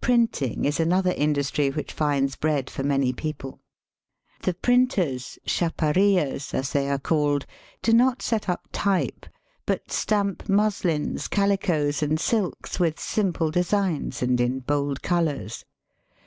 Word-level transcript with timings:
Printing 0.00 0.64
is 0.64 0.80
another 0.80 1.12
industry 1.14 1.68
which 1.68 1.92
finds 1.92 2.36
bread 2.36 2.70
for 2.70 2.82
many 2.82 3.12
people. 3.12 3.60
The 4.40 4.54
printers— 4.54 5.38
chaparias, 5.46 6.54
as 6.54 6.72
they 6.72 6.88
are 6.88 6.98
called— 6.98 7.44
do 7.82 7.92
not 7.92 8.22
set 8.22 8.48
up 8.48 8.66
type, 8.72 9.26
but 9.66 9.92
stamp 9.92 10.48
muslins, 10.48 11.28
calicoes, 11.28 12.02
and 12.02 12.18
silks 12.18 12.80
with 12.80 12.98
simple 12.98 13.50
designs 13.50 14.22
and 14.22 14.40
in 14.40 14.60
bold 14.60 15.02
colours. 15.02 15.66